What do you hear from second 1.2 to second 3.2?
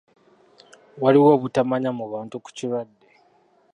obutamanya mu bantu ku kirwadde.